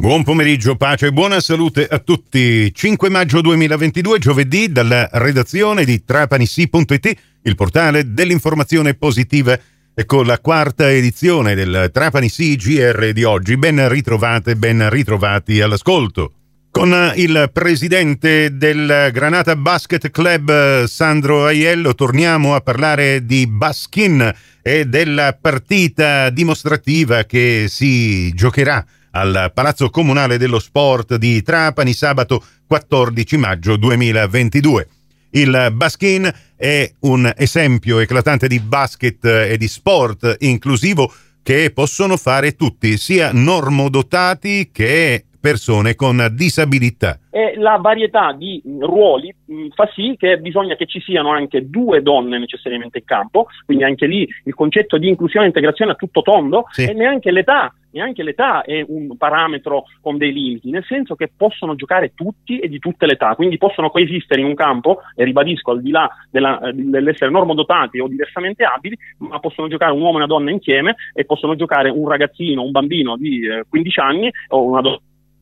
Buon 0.00 0.24
pomeriggio, 0.24 0.76
pace 0.76 1.08
e 1.08 1.12
buona 1.12 1.40
salute 1.40 1.86
a 1.86 1.98
tutti. 1.98 2.72
5 2.72 3.10
maggio 3.10 3.42
2022, 3.42 4.18
giovedì, 4.18 4.72
dalla 4.72 5.06
redazione 5.12 5.84
di 5.84 6.02
trapanissi.it, 6.02 7.12
il 7.42 7.54
portale 7.54 8.14
dell'informazione 8.14 8.94
positiva. 8.94 9.58
E 9.92 10.06
con 10.06 10.24
la 10.24 10.38
quarta 10.38 10.90
edizione 10.90 11.54
del 11.54 11.90
Trapani 11.92 12.28
GR 12.28 13.12
di 13.12 13.24
oggi. 13.24 13.58
Ben 13.58 13.90
ritrovate, 13.90 14.56
ben 14.56 14.88
ritrovati 14.88 15.60
all'ascolto. 15.60 16.32
Con 16.70 17.12
il 17.16 17.50
presidente 17.52 18.56
del 18.56 19.10
Granata 19.12 19.54
Basket 19.54 20.10
Club, 20.10 20.84
Sandro 20.84 21.44
Aiello, 21.44 21.94
torniamo 21.94 22.54
a 22.54 22.62
parlare 22.62 23.26
di 23.26 23.46
Baskin 23.46 24.32
e 24.62 24.86
della 24.86 25.36
partita 25.38 26.30
dimostrativa 26.30 27.24
che 27.24 27.66
si 27.68 28.32
giocherà 28.32 28.82
al 29.12 29.50
Palazzo 29.54 29.90
Comunale 29.90 30.38
dello 30.38 30.58
Sport 30.58 31.16
di 31.16 31.42
Trapani 31.42 31.92
sabato 31.92 32.44
14 32.66 33.36
maggio 33.36 33.76
2022. 33.76 34.88
Il 35.30 35.72
Baskin 35.72 36.32
è 36.56 36.92
un 37.00 37.32
esempio 37.36 37.98
eclatante 37.98 38.48
di 38.48 38.58
basket 38.60 39.24
e 39.24 39.56
di 39.56 39.68
sport 39.68 40.36
inclusivo 40.40 41.12
che 41.42 41.70
possono 41.72 42.16
fare 42.16 42.54
tutti, 42.54 42.96
sia 42.98 43.30
normodotati 43.32 44.70
che 44.72 45.24
persone 45.40 45.94
con 45.94 46.28
disabilità. 46.32 47.18
E 47.30 47.54
la 47.56 47.76
varietà 47.76 48.32
di 48.32 48.62
ruoli 48.80 49.34
mh, 49.44 49.68
fa 49.74 49.88
sì 49.94 50.14
che 50.18 50.38
bisogna 50.38 50.76
che 50.76 50.86
ci 50.86 51.00
siano 51.00 51.30
anche 51.30 51.68
due 51.68 52.02
donne 52.02 52.38
necessariamente 52.38 52.98
in 52.98 53.04
campo, 53.04 53.46
quindi 53.64 53.84
anche 53.84 54.06
lì 54.06 54.28
il 54.44 54.54
concetto 54.54 54.98
di 54.98 55.08
inclusione 55.08 55.46
e 55.46 55.48
integrazione 55.48 55.92
a 55.92 55.96
tutto 55.96 56.22
tondo 56.22 56.66
sì. 56.70 56.84
e 56.84 56.92
neanche 56.92 57.30
l'età 57.30 57.72
neanche 57.92 58.22
l'età 58.22 58.62
è 58.62 58.84
un 58.86 59.16
parametro 59.16 59.84
con 60.00 60.16
dei 60.16 60.32
limiti, 60.32 60.70
nel 60.70 60.84
senso 60.84 61.14
che 61.14 61.30
possono 61.34 61.74
giocare 61.74 62.12
tutti 62.14 62.58
e 62.58 62.68
di 62.68 62.78
tutte 62.78 63.06
le 63.06 63.12
età, 63.12 63.34
quindi 63.34 63.58
possono 63.58 63.90
coesistere 63.90 64.40
in 64.40 64.46
un 64.46 64.54
campo, 64.54 65.00
e 65.14 65.24
ribadisco 65.24 65.72
al 65.72 65.82
di 65.82 65.90
là 65.90 66.08
della, 66.30 66.60
dell'essere 66.72 67.30
normodotati 67.30 67.98
o 68.00 68.08
diversamente 68.08 68.64
abili, 68.64 68.96
ma 69.18 69.38
possono 69.38 69.68
giocare 69.68 69.92
un 69.92 70.00
uomo 70.00 70.14
e 70.14 70.16
una 70.16 70.26
donna 70.26 70.50
insieme 70.50 70.94
e 71.12 71.24
possono 71.24 71.56
giocare 71.56 71.90
un 71.90 72.08
ragazzino, 72.08 72.62
un 72.62 72.70
bambino 72.70 73.16
di 73.16 73.46
eh, 73.46 73.64
15 73.68 74.00
anni 74.00 74.30
o 74.48 74.62
una 74.62 74.80
donna 74.80 74.98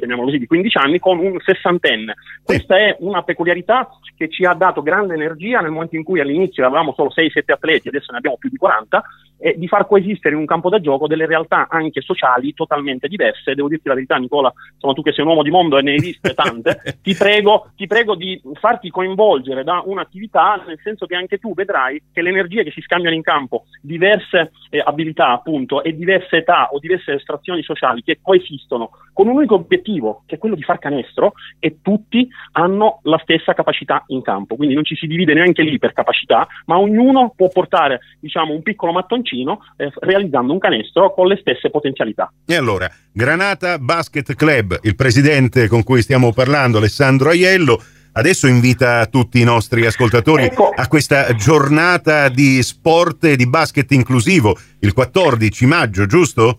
chiamiamolo 0.00 0.28
così, 0.28 0.40
di 0.40 0.46
15 0.48 0.78
anni 0.78 0.98
con 0.98 1.18
un 1.18 1.38
sessantenne. 1.38 2.14
Questa 2.42 2.76
è 2.76 2.96
una 2.98 3.22
peculiarità 3.22 3.88
che 4.16 4.28
ci 4.28 4.44
ha 4.44 4.54
dato 4.54 4.82
grande 4.82 5.14
energia 5.14 5.60
nel 5.60 5.70
momento 5.70 5.96
in 5.96 6.02
cui 6.02 6.20
all'inizio 6.20 6.66
avevamo 6.66 6.92
solo 6.92 7.10
6-7 7.14 7.52
atleti, 7.52 7.88
adesso 7.88 8.10
ne 8.10 8.18
abbiamo 8.18 8.36
più 8.36 8.50
di 8.50 8.56
40, 8.56 9.02
e 9.40 9.54
di 9.56 9.66
far 9.66 9.86
coesistere 9.86 10.34
in 10.34 10.40
un 10.40 10.46
campo 10.46 10.68
da 10.68 10.80
gioco 10.80 11.06
delle 11.06 11.26
realtà 11.26 11.66
anche 11.70 12.02
sociali 12.02 12.52
totalmente 12.52 13.08
diverse. 13.08 13.54
Devo 13.54 13.68
dirti 13.68 13.88
la 13.88 13.94
verità, 13.94 14.16
Nicola, 14.16 14.52
insomma, 14.74 14.92
tu 14.92 15.02
che 15.02 15.12
sei 15.12 15.24
un 15.24 15.30
uomo 15.30 15.42
di 15.42 15.50
mondo 15.50 15.78
e 15.78 15.82
ne 15.82 15.92
hai 15.92 15.98
viste 15.98 16.34
tante, 16.34 16.82
ti, 17.02 17.14
prego, 17.14 17.70
ti 17.74 17.86
prego 17.86 18.14
di 18.14 18.40
farti 18.54 18.90
coinvolgere 18.90 19.64
da 19.64 19.82
un'attività, 19.84 20.62
nel 20.66 20.78
senso 20.82 21.06
che 21.06 21.14
anche 21.14 21.38
tu 21.38 21.54
vedrai 21.54 22.02
che 22.12 22.20
le 22.20 22.28
energie 22.28 22.62
che 22.62 22.70
si 22.70 22.82
scambiano 22.82 23.16
in 23.16 23.22
campo, 23.22 23.64
diverse 23.80 24.52
eh, 24.68 24.82
abilità 24.84 25.30
appunto 25.30 25.82
e 25.82 25.96
diverse 25.96 26.38
età 26.38 26.68
o 26.70 26.78
diverse 26.78 27.14
estrazioni 27.14 27.62
sociali 27.62 28.02
che 28.02 28.18
coesistono 28.20 28.90
con 29.14 29.26
un 29.26 29.36
unico 29.36 29.54
obiettivo, 29.54 30.22
che 30.26 30.34
è 30.34 30.38
quello 30.38 30.54
di 30.54 30.62
far 30.62 30.78
canestro, 30.78 31.32
e 31.58 31.78
tutti 31.80 32.28
hanno 32.52 33.00
la 33.04 33.18
stessa 33.22 33.54
capacità 33.54 34.04
in 34.08 34.20
campo. 34.20 34.56
Quindi 34.56 34.74
non 34.74 34.84
ci 34.84 34.96
si 34.96 35.06
divide 35.06 35.32
neanche 35.32 35.62
lì 35.62 35.78
per 35.78 35.92
capacità, 35.94 36.46
ma 36.66 36.78
ognuno 36.78 37.32
può 37.34 37.48
portare 37.48 38.00
diciamo, 38.20 38.52
un 38.52 38.62
piccolo 38.62 38.92
mattoncino 38.92 39.29
bacino 39.30 39.60
eh, 39.76 39.90
realizzando 40.00 40.52
un 40.52 40.58
canestro 40.58 41.14
con 41.14 41.28
le 41.28 41.38
stesse 41.40 41.70
potenzialità. 41.70 42.32
E 42.44 42.56
allora, 42.56 42.90
Granata 43.12 43.78
Basket 43.78 44.34
Club, 44.34 44.78
il 44.82 44.96
presidente 44.96 45.68
con 45.68 45.84
cui 45.84 46.02
stiamo 46.02 46.32
parlando, 46.32 46.78
Alessandro 46.78 47.30
Aiello, 47.30 47.80
adesso 48.12 48.48
invita 48.48 49.06
tutti 49.06 49.40
i 49.40 49.44
nostri 49.44 49.86
ascoltatori 49.86 50.44
ecco. 50.44 50.72
a 50.74 50.88
questa 50.88 51.32
giornata 51.34 52.28
di 52.28 52.62
sport 52.62 53.24
e 53.24 53.36
di 53.36 53.48
basket 53.48 53.90
inclusivo, 53.92 54.56
il 54.80 54.92
14 54.92 55.66
maggio, 55.66 56.06
giusto? 56.06 56.58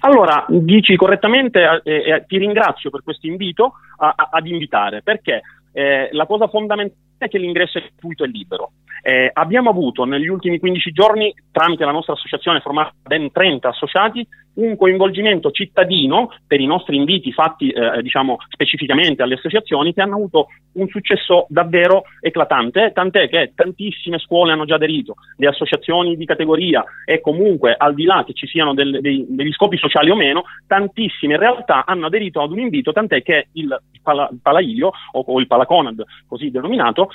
Allora, 0.00 0.46
dici 0.48 0.94
correttamente 0.94 1.82
eh, 1.82 1.92
eh, 1.92 2.24
ti 2.28 2.38
ringrazio 2.38 2.90
per 2.90 3.02
questo 3.02 3.26
invito 3.26 3.72
a, 3.98 4.12
a, 4.14 4.28
ad 4.30 4.46
invitare, 4.46 5.02
perché 5.02 5.40
eh, 5.72 6.08
la 6.12 6.26
cosa 6.26 6.46
fondamentale 6.46 7.00
è 7.18 7.28
che 7.28 7.38
l'ingresso 7.38 7.78
è 7.78 7.80
gratuito 7.80 8.24
e 8.24 8.28
libero. 8.28 8.72
Eh, 9.02 9.30
abbiamo 9.32 9.70
avuto 9.70 10.04
negli 10.04 10.28
ultimi 10.28 10.58
15 10.58 10.92
giorni, 10.92 11.34
tramite 11.50 11.84
la 11.84 11.92
nostra 11.92 12.14
associazione 12.14 12.60
formata 12.60 12.92
ben 13.02 13.30
30 13.30 13.68
associati, 13.68 14.26
un 14.56 14.76
coinvolgimento 14.76 15.50
cittadino 15.50 16.32
per 16.46 16.60
i 16.60 16.66
nostri 16.66 16.96
inviti 16.96 17.32
fatti 17.32 17.70
eh, 17.70 18.02
diciamo 18.02 18.38
specificamente 18.48 19.22
alle 19.22 19.34
associazioni 19.34 19.92
che 19.92 20.00
hanno 20.00 20.14
avuto 20.14 20.48
un 20.72 20.88
successo 20.88 21.46
davvero 21.48 22.04
eclatante, 22.20 22.92
tant'è 22.92 23.28
che 23.28 23.52
tantissime 23.54 24.18
scuole 24.18 24.52
hanno 24.52 24.64
già 24.64 24.76
aderito, 24.76 25.14
le 25.36 25.48
associazioni 25.48 26.16
di 26.16 26.24
categoria 26.24 26.84
e 27.04 27.20
comunque 27.20 27.74
al 27.76 27.94
di 27.94 28.04
là 28.04 28.24
che 28.26 28.32
ci 28.32 28.46
siano 28.46 28.74
del, 28.74 29.00
dei, 29.00 29.26
degli 29.28 29.52
scopi 29.52 29.76
sociali 29.76 30.10
o 30.10 30.16
meno, 30.16 30.44
tantissime 30.66 31.36
realtà 31.36 31.84
hanno 31.84 32.06
aderito 32.06 32.40
ad 32.42 32.50
un 32.50 32.58
invito, 32.58 32.92
tant'è 32.92 33.22
che 33.22 33.48
il, 33.52 33.74
pala, 34.02 34.28
il 34.30 34.40
Palailio 34.42 34.90
o, 35.12 35.24
o, 35.26 35.40
il 35.40 35.46
Palaconad 35.46 36.02
così 36.26 36.50
denominato 36.50 37.10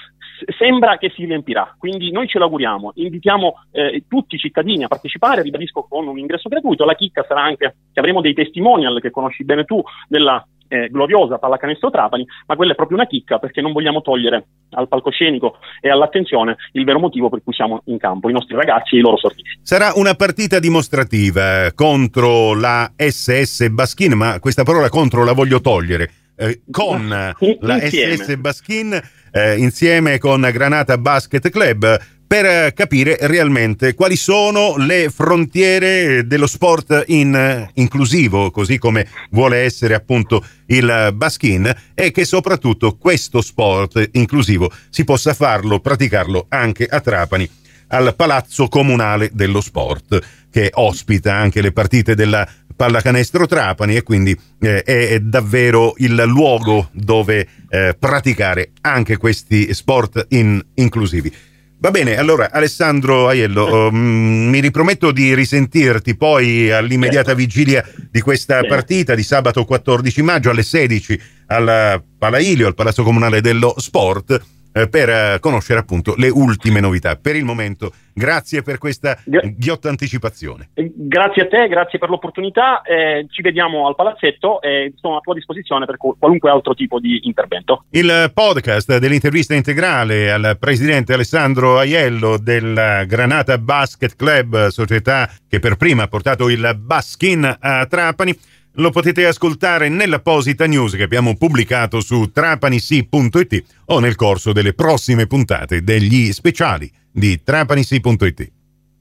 sembra 0.58 0.98
che 0.98 1.12
si 1.16 1.26
riempirà, 1.26 1.71
quindi 1.78 2.12
noi 2.12 2.28
ce 2.28 2.40
l'auguriamo, 2.40 2.92
invitiamo 2.96 3.64
eh, 3.72 4.04
tutti 4.08 4.36
i 4.36 4.40
cittadini 4.40 4.84
a 4.84 4.88
partecipare, 4.88 5.42
ribadisco 5.42 5.86
con 5.90 6.08
un 6.08 6.18
ingresso 6.18 6.50
gratuito, 6.50 6.86
la 6.86 6.96
chicca 6.96 7.26
sarà 7.28 7.42
anche 7.42 7.76
che 7.92 8.00
avremo 8.00 8.22
dei 8.22 8.34
testimonial 8.34 9.00
che 9.02 9.12
conosci 9.12 9.44
bene 9.44 9.66
tu 9.66 9.82
della 10.08 10.46
eh, 10.72 10.88
gloriosa 10.90 11.38
pallacanestro 11.38 11.90
Trapani, 11.90 12.26
ma 12.48 12.56
quella 12.56 12.72
è 12.72 12.76
proprio 12.76 12.98
una 12.98 13.06
chicca 13.06 13.40
perché 13.40 13.60
non 13.62 13.74
vogliamo 13.74 14.02
togliere 14.02 14.46
al 14.72 14.88
palcoscenico 14.88 15.58
e 15.82 15.90
all'attenzione 15.90 16.56
il 16.72 16.86
vero 16.86 17.00
motivo 17.00 17.30
per 17.30 17.44
cui 17.44 17.54
siamo 17.54 17.82
in 17.86 17.98
campo, 17.98 18.30
i 18.30 18.34
nostri 18.34 18.56
ragazzi 18.56 18.96
e 18.96 19.00
i 19.00 19.02
loro 19.02 19.18
sorrisi. 19.18 19.60
Sarà 19.62 19.92
una 19.96 20.14
partita 20.14 20.60
dimostrativa 20.60 21.72
contro 21.76 22.58
la 22.58 22.90
SS 22.96 23.68
Baschin, 23.70 24.14
ma 24.14 24.40
questa 24.40 24.64
parola 24.64 24.88
contro 24.88 25.26
la 25.26 25.34
voglio 25.34 25.60
togliere. 25.60 26.10
Eh, 26.36 26.62
con 26.72 27.08
la 27.08 27.80
SS 27.80 28.36
Baschin 28.38 29.00
eh, 29.32 29.58
insieme 29.58 30.18
con 30.18 30.42
Granata 30.52 30.98
Basket 30.98 31.50
Club 31.50 32.00
per 32.32 32.74
capire 32.74 33.18
realmente 33.24 33.94
quali 33.94 34.16
sono 34.16 34.78
le 34.78 35.10
frontiere 35.10 36.26
dello 36.26 36.48
sport 36.48 37.04
in, 37.08 37.70
inclusivo, 37.74 38.52
così 38.52 38.78
come 38.78 39.06
vuole 39.32 39.58
essere 39.58 39.96
appunto 39.96 40.42
il 40.68 41.12
baskin, 41.14 41.70
e 41.94 42.12
che 42.12 42.24
soprattutto 42.24 42.96
questo 42.96 43.42
sport 43.42 44.12
inclusivo 44.14 44.72
si 44.90 45.04
possa 45.04 45.34
farlo, 45.34 45.82
praticarlo 45.82 46.46
anche 46.48 46.86
a 46.86 47.02
Trapani, 47.02 47.50
al 47.88 48.16
Palazzo 48.16 48.70
Comunale 48.70 49.30
dello 49.34 49.60
Sport, 49.60 50.20
che 50.50 50.70
ospita 50.74 51.36
anche 51.36 51.62
le 51.62 51.74
partite 51.74 52.16
della 52.16 52.48
pallacanestro 52.76 53.46
Trapani 53.46 53.96
e 53.96 54.04
quindi 54.04 54.38
eh, 54.60 54.84
è 54.84 55.20
davvero 55.20 55.94
il 55.98 56.16
luogo 56.28 56.90
dove 56.94 57.48
eh, 57.70 57.96
praticare 57.98 58.72
anche 58.82 59.18
questi 59.18 59.74
sport 59.74 60.26
in, 60.30 60.64
inclusivi. 60.76 61.34
Va 61.82 61.90
bene, 61.90 62.16
allora 62.16 62.52
Alessandro 62.52 63.28
Aiello, 63.28 63.88
um, 63.88 63.96
mi 63.96 64.60
riprometto 64.60 65.12
di 65.12 65.34
risentirti 65.34 66.16
poi 66.16 66.70
all'immediata 66.70 67.30
certo. 67.30 67.40
vigilia 67.40 67.84
di 68.12 68.22
questa 68.22 68.64
partita 68.66 69.16
di 69.16 69.24
sabato 69.24 69.66
14 69.66 70.22
maggio 70.22 70.52
alle 70.52 70.62
16 70.62 71.22
al 71.48 72.04
Palailio, 72.20 72.68
al 72.68 72.76
Palazzo 72.76 73.02
Comunale 73.02 73.42
dello 73.42 73.74
Sport 73.78 74.40
eh, 74.74 74.88
per 74.88 75.10
eh, 75.10 75.38
conoscere 75.40 75.80
appunto 75.80 76.14
le 76.18 76.30
ultime 76.30 76.80
novità. 76.80 77.16
Per 77.16 77.36
il 77.36 77.44
momento, 77.44 77.92
grazie 78.14 78.62
per 78.62 78.78
questa 78.78 79.18
ghiotta 79.24 79.90
anticipazione. 79.90 80.70
Eh, 80.74 80.92
grazie 80.96 81.44
a 81.44 81.48
te, 81.48 81.68
grazie 81.68 82.00
per 82.00 82.10
l'opportunità. 82.10 82.82
Eh, 82.82 83.26
ci 83.30 83.42
vediamo 83.42 83.88
al 83.88 83.96
palazzetto 83.96 84.62
e 84.62 84.94
sono 84.96 85.18
a 85.18 85.20
tua 85.20 85.34
disposizione 85.34 85.86
per 85.86 85.98
qualunque 85.98 86.50
altro 86.50 86.74
tipo 86.74 87.00
di 87.00 87.20
intervento. 87.24 87.86
Il 87.92 88.32
podcast 88.34 88.98
dell'intervista 88.98 89.54
integrale 89.54 90.32
al 90.32 90.58
presidente 90.60 91.14
Alessandro 91.14 91.78
Aiello 91.78 92.38
del 92.38 93.06
Granata 93.08 93.58
Basket 93.58 94.16
Club, 94.16 94.68
società 94.68 95.30
che 95.48 95.60
per 95.60 95.76
prima 95.76 96.04
ha 96.04 96.08
portato 96.08 96.50
il 96.50 96.78
Baskin 96.80 97.58
a 97.60 97.86
Trapani 97.86 98.36
lo 98.76 98.90
potete 98.90 99.26
ascoltare 99.26 99.90
nell'apposita 99.90 100.66
news 100.66 100.96
che 100.96 101.04
abbiamo 101.04 101.36
pubblicato 101.36 102.00
su 102.00 102.32
trapanisi.it 102.32 103.64
o 103.86 104.00
nel 104.00 104.16
corso 104.16 104.54
delle 104.54 104.74
prossime 104.74 105.28
puntate 105.28 105.84
degli 105.84 106.32
speciali 106.32 106.92
di 107.12 107.42
trapanisi.it. 107.44 108.52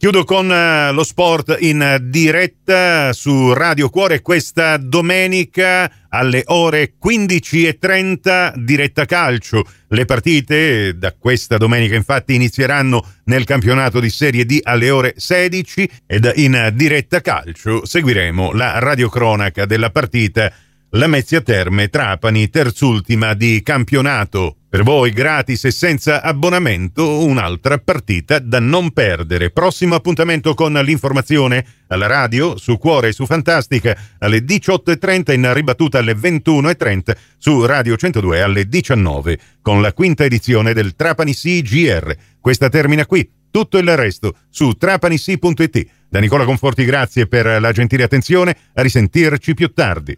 Chiudo 0.00 0.24
con 0.24 0.48
uh, 0.48 0.94
lo 0.94 1.04
sport 1.04 1.58
in 1.60 1.98
diretta 2.04 3.12
su 3.12 3.52
Radio 3.52 3.90
Cuore 3.90 4.22
questa 4.22 4.78
domenica 4.78 5.92
alle 6.08 6.42
ore 6.46 6.94
15.30 6.98 8.54
diretta 8.56 9.04
calcio. 9.04 9.62
Le 9.88 10.06
partite 10.06 10.96
da 10.96 11.12
questa 11.12 11.58
domenica 11.58 11.96
infatti 11.96 12.34
inizieranno 12.34 13.06
nel 13.24 13.44
campionato 13.44 14.00
di 14.00 14.08
Serie 14.08 14.46
D 14.46 14.60
alle 14.62 14.88
ore 14.88 15.12
16 15.18 15.90
ed 16.06 16.32
in 16.36 16.70
diretta 16.72 17.20
calcio 17.20 17.84
seguiremo 17.84 18.52
la 18.52 18.78
radiocronaca 18.78 19.66
della 19.66 19.90
partita 19.90 20.50
Lamezia 20.92 21.42
Terme 21.42 21.90
Trapani, 21.90 22.48
terzultima 22.48 23.34
di 23.34 23.60
campionato. 23.62 24.59
Per 24.70 24.84
voi 24.84 25.10
gratis 25.10 25.64
e 25.64 25.72
senza 25.72 26.22
abbonamento 26.22 27.24
un'altra 27.24 27.78
partita 27.78 28.38
da 28.38 28.60
non 28.60 28.92
perdere. 28.92 29.50
Prossimo 29.50 29.96
appuntamento 29.96 30.54
con 30.54 30.74
l'informazione 30.74 31.66
alla 31.88 32.06
radio, 32.06 32.56
su 32.56 32.78
Cuore 32.78 33.08
e 33.08 33.12
su 33.12 33.26
Fantastica 33.26 33.98
alle 34.20 34.44
18.30 34.44 35.32
in 35.32 35.52
ribattuta 35.52 35.98
alle 35.98 36.12
21.30 36.12 37.16
su 37.36 37.66
Radio 37.66 37.96
102 37.96 38.42
alle 38.42 38.68
19 38.68 39.38
con 39.60 39.82
la 39.82 39.92
quinta 39.92 40.22
edizione 40.22 40.72
del 40.72 40.94
Trapani 40.94 41.34
CGR. 41.34 42.14
Questa 42.40 42.68
termina 42.68 43.06
qui. 43.06 43.28
Tutto 43.50 43.76
il 43.76 43.96
resto 43.96 44.36
su 44.50 44.74
trapanissi.it. 44.74 45.86
Da 46.08 46.20
Nicola 46.20 46.44
Conforti 46.44 46.84
grazie 46.84 47.26
per 47.26 47.60
la 47.60 47.72
gentile 47.72 48.04
attenzione. 48.04 48.56
A 48.74 48.82
risentirci 48.82 49.52
più 49.52 49.72
tardi. 49.72 50.16